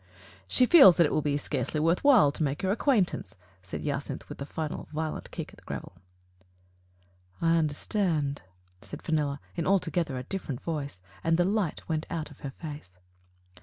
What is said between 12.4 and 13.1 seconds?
face.